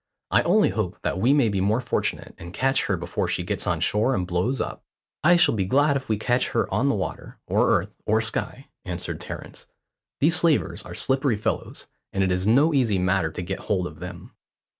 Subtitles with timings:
[0.31, 3.67] "I only hope that we may be more fortunate, and catch her before she gets
[3.67, 4.83] on shore and blows up."
[5.23, 8.19] "I shall be glad if we can catch her on the water, or earth, or
[8.19, 9.67] sky," answered Terence.
[10.19, 13.99] "These slavers are slippery fellows, and it is no easy matter to get hold of
[13.99, 14.33] them."